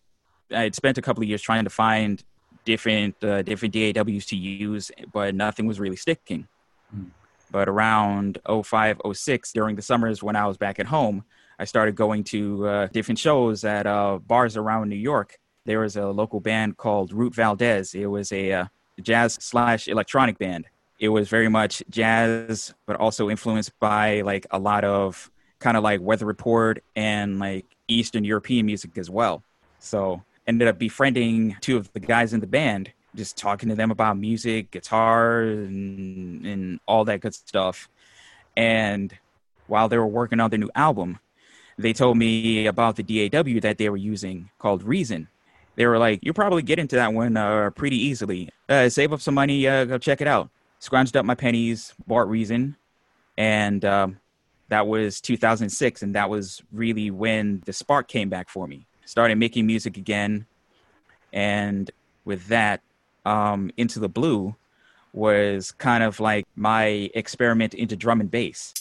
[0.51, 2.23] I had spent a couple of years trying to find
[2.63, 6.47] different uh, different DAWs to use, but nothing was really sticking.
[6.91, 7.05] Hmm.
[7.53, 11.23] But around 05, 06, during the summers when I was back at home,
[11.59, 15.37] I started going to uh, different shows at uh, bars around New York.
[15.65, 17.93] There was a local band called Root Valdez.
[17.93, 18.65] It was a uh,
[18.99, 20.65] jazz slash electronic band.
[20.99, 25.29] It was very much jazz, but also influenced by like a lot of
[25.59, 29.43] kind of like Weather Report and like Eastern European music as well.
[29.77, 33.91] So ended up befriending two of the guys in the band just talking to them
[33.91, 37.89] about music, guitar, and, and all that good stuff.
[38.57, 39.15] And
[39.67, 41.19] while they were working on their new album,
[41.77, 45.27] they told me about the DAW that they were using called Reason.
[45.75, 48.49] They were like, "You'll probably get into that one uh, pretty easily.
[48.69, 50.49] Uh, save up some money, uh, go check it out."
[50.79, 52.75] Scrounged up my pennies, bought Reason,
[53.37, 54.19] and um,
[54.69, 58.85] that was 2006, and that was really when the spark came back for me.
[59.05, 60.45] Started making music again,
[61.31, 61.89] and
[62.25, 62.81] with that,
[63.25, 64.55] um, Into the Blue
[65.13, 68.73] was kind of like my experiment into drum and bass.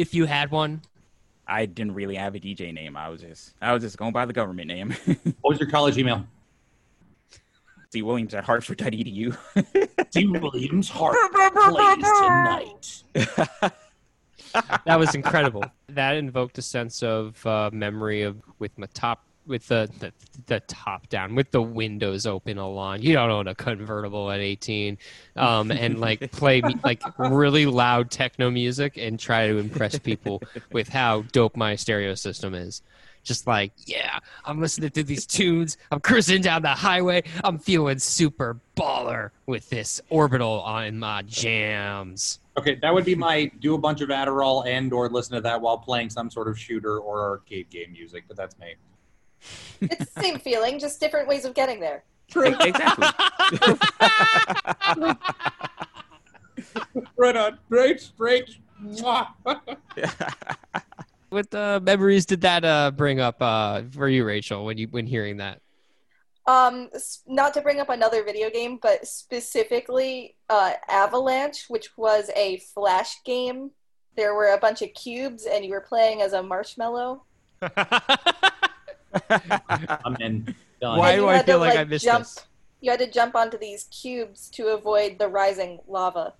[0.00, 0.80] If you had one?
[1.46, 2.96] I didn't really have a DJ name.
[2.96, 4.94] I was just I was just going by the government name.
[5.40, 6.24] What was your college email?
[7.92, 9.36] C Williams at Hartford.edu.
[10.10, 10.26] D.
[10.26, 13.02] Williams Hart plays tonight.
[14.86, 15.64] That was incredible.
[15.88, 20.12] that invoked a sense of uh, memory of with my top with the, the
[20.46, 23.02] the top down with the windows open a lot.
[23.02, 24.96] You don't own a convertible at 18,
[25.36, 30.42] um, and like play like really loud techno music and try to impress people
[30.72, 32.80] with how dope my stereo system is.
[33.22, 35.76] Just like, yeah, I'm listening to these tunes.
[35.90, 37.24] I'm cruising down the highway.
[37.44, 42.38] I'm feeling super baller with this orbital on my jams.
[42.56, 45.60] Okay, that would be my do a bunch of Adderall and or listen to that
[45.60, 48.74] while playing some sort of shooter or arcade game music, but that's me.
[49.80, 52.04] It's the same feeling, just different ways of getting there.
[52.34, 53.08] exactly.
[57.16, 57.58] Right on.
[57.68, 58.56] Great, great.
[58.82, 59.28] Mwah.
[61.30, 65.06] What uh, memories did that uh, bring up uh, for you, Rachel, when you when
[65.06, 65.60] hearing that?
[66.46, 66.90] Um,
[67.28, 73.14] not to bring up another video game, but specifically uh, Avalanche, which was a flash
[73.24, 73.70] game.
[74.16, 77.22] There were a bunch of cubes, and you were playing as a marshmallow.
[79.30, 80.54] I'm in.
[80.80, 80.98] Done.
[80.98, 82.46] Why do I had to, feel like I missed jump, this?
[82.80, 86.34] You had to jump onto these cubes to avoid the rising lava.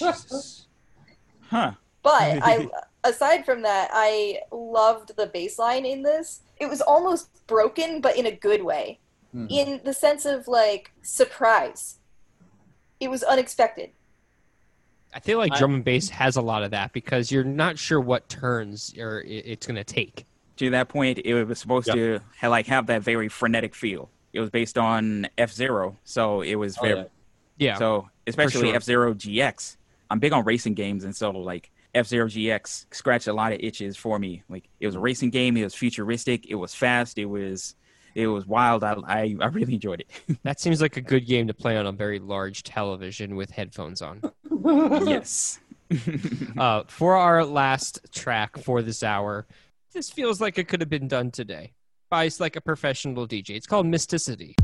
[0.00, 1.72] huh.
[2.02, 2.12] But
[2.42, 2.68] I,
[3.04, 6.42] aside from that, I loved the bassline in this.
[6.58, 9.00] It was almost broken, but in a good way,
[9.32, 9.46] Hmm.
[9.50, 11.98] in the sense of like surprise.
[13.00, 13.90] It was unexpected.
[15.12, 17.78] I feel like I- drum and bass has a lot of that because you're not
[17.78, 20.24] sure what turns or it's going to take.
[20.58, 21.96] To that point, it was supposed Yep.
[21.96, 24.10] to ha- like have that very frenetic feel.
[24.32, 27.04] It was based on F Zero, so it was Oh, very yeah.
[27.56, 27.74] Yeah.
[27.78, 28.76] So especially sure.
[28.76, 29.76] F Zero GX,
[30.10, 33.60] I'm big on racing games, and so like F Zero GX scratched a lot of
[33.60, 34.42] itches for me.
[34.48, 37.74] Like it was a racing game, it was futuristic, it was fast, it was
[38.14, 38.82] it was wild.
[38.84, 40.38] I I, I really enjoyed it.
[40.44, 44.02] that seems like a good game to play on a very large television with headphones
[44.02, 44.20] on.
[45.06, 45.60] yes.
[46.58, 49.46] uh, for our last track for this hour,
[49.94, 51.72] this feels like it could have been done today
[52.10, 53.50] by like a professional DJ.
[53.50, 54.54] It's called Mysticity.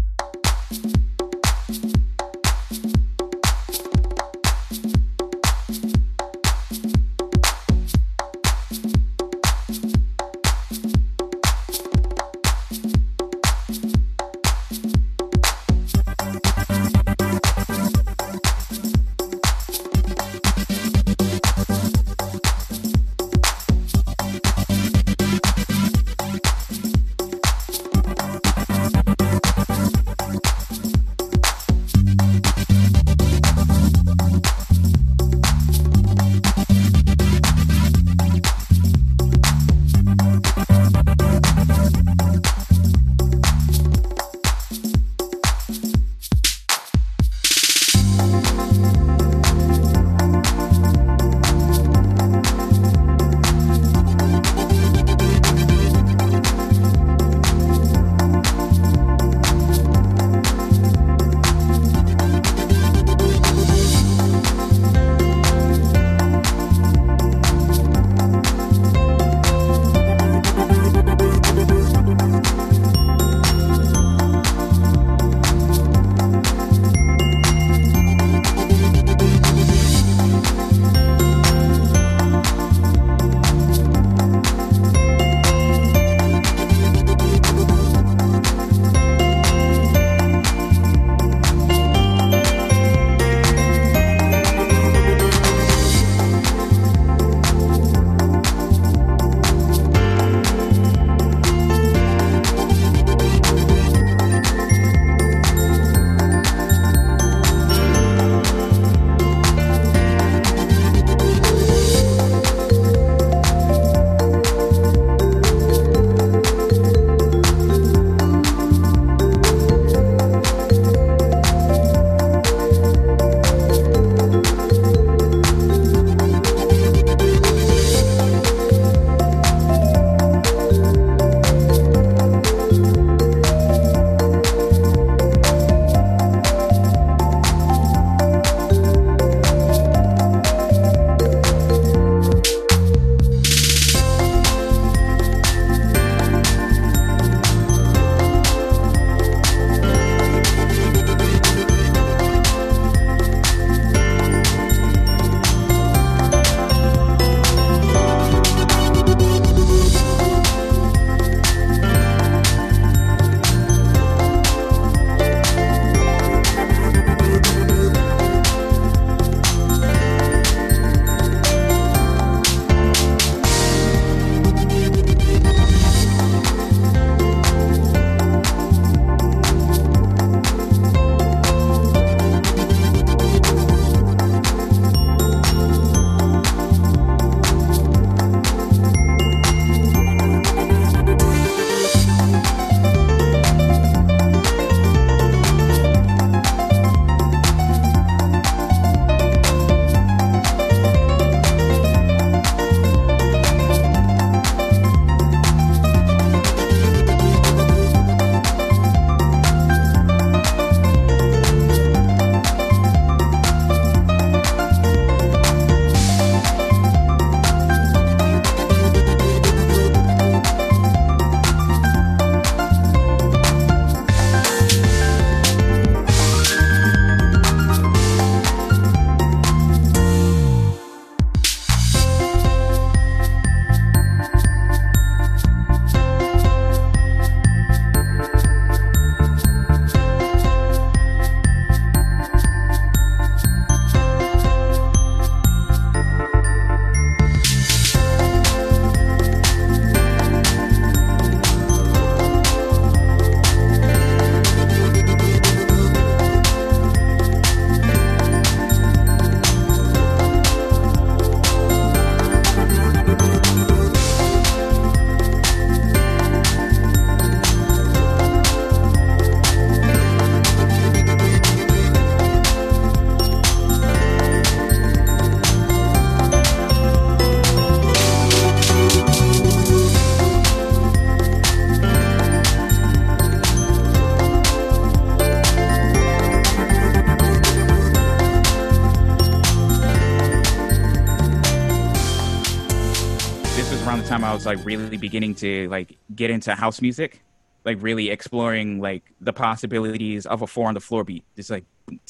[294.41, 297.23] Was around the time I was like really beginning to like get into house music,
[297.65, 301.25] like really exploring like the possibilities of a four on the floor beat.
[301.37, 301.65] Just like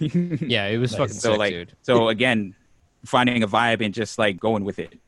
[0.00, 1.72] Yeah, it was Like, fucking so sick, like dude.
[1.82, 2.54] so again,
[3.04, 4.98] finding a vibe and just like going with it.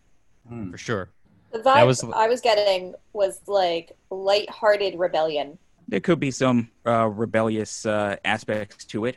[0.49, 0.71] Hmm.
[0.71, 1.09] For sure.
[1.53, 5.59] The vibe was- I was getting was like light-hearted rebellion.
[5.89, 9.17] There could be some uh, rebellious uh, aspects to it.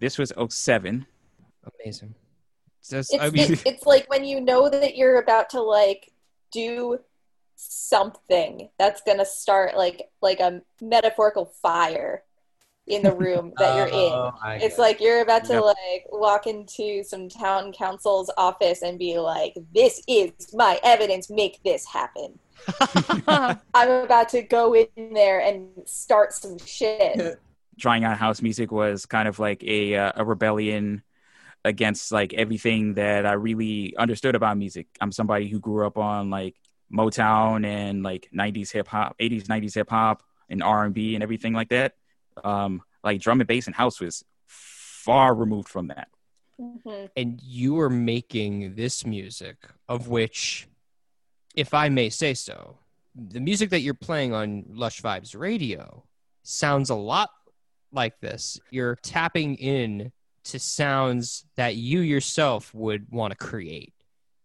[0.00, 1.06] This was 07.
[1.80, 2.14] Amazing.
[2.90, 6.12] That's, It's, I mean, it- it's like when you know that you're about to like
[6.52, 6.98] do
[7.56, 12.22] something that's gonna start like like a metaphorical fire
[12.86, 14.12] in the room that you're in.
[14.12, 15.62] Oh, I It's like you're about to Yep.
[15.62, 21.30] like walk into some town council's office and be like, "This is my evidence.
[21.30, 22.38] Make this happen."
[23.74, 27.38] I'm about to go in there and start some shit.
[27.78, 31.02] trying out house music was kind of like a uh, a rebellion
[31.64, 34.86] against like everything that I really understood about music.
[35.00, 36.56] I'm somebody who grew up on like
[36.92, 41.70] Motown and like 90s hip hop, 80s 90s hip hop and R&B and everything like
[41.70, 41.94] that.
[42.42, 46.08] Um like drum and bass and house was far removed from that.
[46.60, 47.10] Mhm.
[47.16, 49.56] and you are making this music
[49.88, 50.68] of which
[51.56, 52.78] if i may say so
[53.16, 56.04] the music that you're playing on lush vibes radio
[56.44, 57.30] sounds a lot
[57.90, 60.12] like this you're tapping in
[60.44, 63.92] to sounds that you yourself would want to create.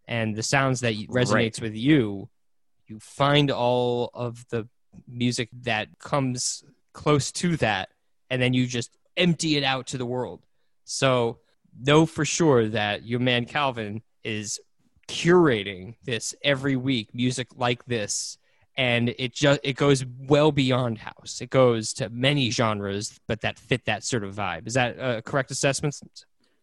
[0.08, 2.30] And the sounds that resonates with you
[2.90, 4.68] you find all of the
[5.08, 7.90] music that comes close to that
[8.30, 10.42] and then you just empty it out to the world.
[10.86, 11.40] So
[11.80, 14.60] know for sure that your man Calvin is
[15.08, 18.38] curating this every week, music like this,
[18.80, 21.42] and it just it goes well beyond house.
[21.42, 24.68] It goes to many genres, but that fit that sort of vibe.
[24.68, 26.00] Is that a correct assessment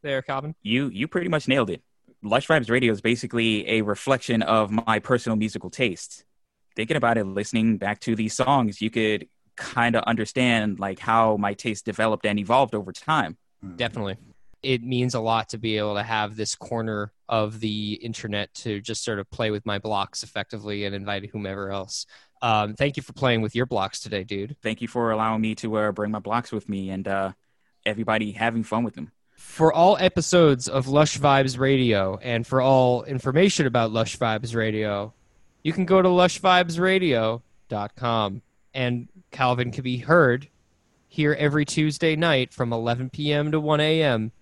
[0.00, 0.54] there, Calvin?
[0.62, 1.82] You you pretty much nailed it.
[2.22, 6.24] Lush Vibes Radio is basically a reflection of my personal musical taste.
[6.74, 11.36] Thinking about it, listening back to these songs, you could kind of understand like how
[11.36, 13.36] my taste developed and evolved over time.
[13.76, 14.16] Definitely.
[14.66, 18.80] It means a lot to be able to have this corner of the internet to
[18.80, 22.04] just sort of play with my blocks effectively and invite whomever else.
[22.42, 24.56] Um, thank you for playing with your blocks today, dude.
[24.62, 27.30] Thank you for allowing me to uh, bring my blocks with me and uh,
[27.84, 29.12] everybody having fun with them.
[29.36, 35.14] For all episodes of Lush Vibes Radio and for all information about Lush Vibes Radio,
[35.62, 38.42] you can go to lushvibesradio.com.
[38.74, 40.48] And Calvin can be heard
[41.08, 43.52] here every Tuesday night from 11 p.m.
[43.52, 44.32] to 1 a.m.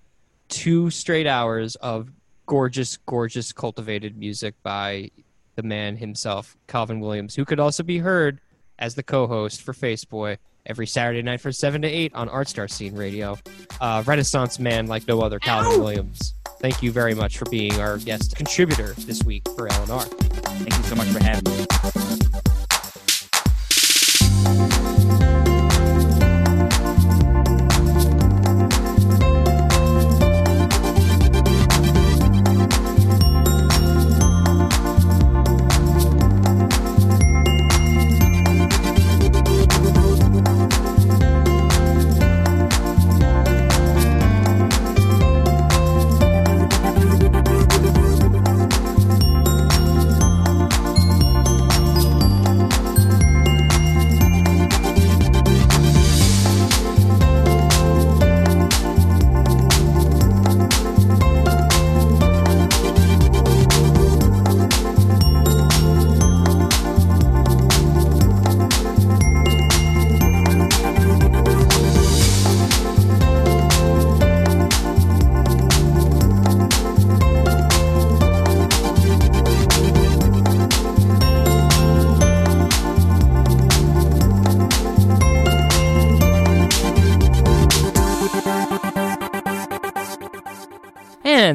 [0.55, 2.11] Two straight hours of
[2.47, 5.11] gorgeous, gorgeous cultivated music by
[5.57, 8.41] the man himself, Calvin Williams, who could also be heard
[8.79, 12.69] as the co-host for Faceboy every Saturday night from 7 to 8 on Art Star
[12.69, 13.37] Scene Radio.
[13.81, 16.35] Uh, Renaissance man like no other, Calvin Williams.
[16.61, 20.05] Thank you very much for being our guest contributor this week for LNR.
[20.05, 22.14] Thank you so much for having me.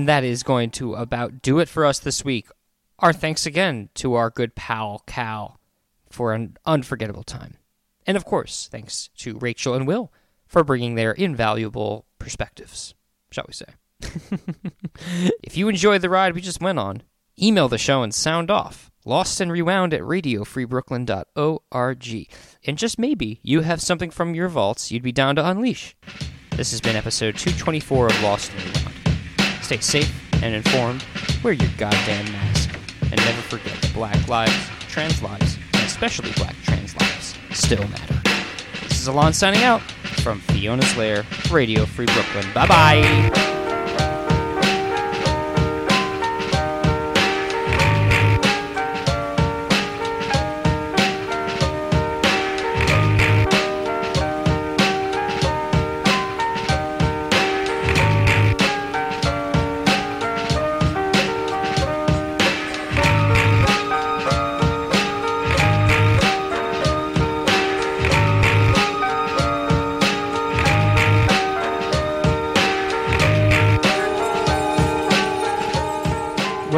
[0.10, 2.48] That is going to about do it for us this week.
[2.98, 5.60] Our thanks again to our good pal Cal
[6.10, 7.58] for an unforgettable time.
[8.08, 10.12] And of course, thanks to Rachel and Will
[10.48, 12.96] for bringing their invaluable perspectives,
[13.30, 13.68] shall we say.
[15.44, 17.04] if you enjoyed the ride we just went on,
[17.40, 18.90] email the show and sound off.
[19.06, 22.34] Lost and rewound at radiofreebrooklyn.org.
[22.66, 25.96] And just maybe you have something from your vaults you'd be down to unleash.
[26.56, 28.99] This has been episode 224 of Lost and Rewound.
[29.70, 31.06] Stay safe and informed.
[31.44, 32.72] Wear your goddamn mask.
[33.04, 34.52] And never forget that black lives,
[34.88, 38.20] trans lives, and especially black trans lives, still matter.
[38.82, 39.84] This is Alon signing out
[40.24, 42.52] from Fiona's Lair, Radio Free Brooklyn.
[42.52, 43.58] Bye bye.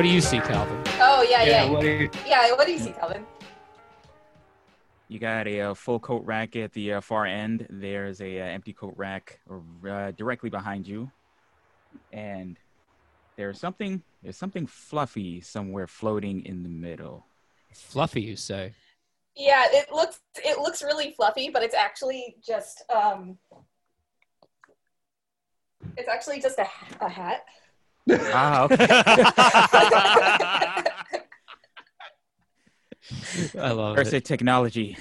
[0.02, 0.82] What do you see, Calvin?
[1.00, 2.52] Oh yeah, yeah, what do you- yeah.
[2.54, 3.24] What do you see, Calvin?
[5.10, 7.68] You got a, uh full coat rack at the uh, far end.
[7.70, 9.40] There's a uh, empty coat rack
[9.88, 11.12] uh, directly behind you,
[12.12, 12.58] and
[13.38, 17.28] there's something there's something fluffy somewhere floating in the middle.
[17.72, 18.74] Fluffy, you say?
[19.36, 23.38] Yeah, it looks it looks really fluffy, but it's actually just um,
[25.96, 26.66] it's actually just a,
[27.02, 27.46] a hat.
[28.10, 28.78] Ah, okay.
[33.60, 34.26] I love First it.
[34.26, 34.98] technology.